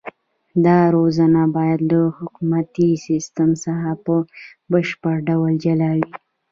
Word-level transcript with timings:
دا 0.65 0.79
روزنه 0.95 1.41
باید 1.55 1.79
له 1.91 1.99
حکومتي 2.17 2.89
سیستم 3.07 3.49
څخه 3.63 3.89
په 4.05 4.15
بشپړ 4.71 5.15
ډول 5.27 5.53
جلا 5.63 5.89
وي. 5.99 6.07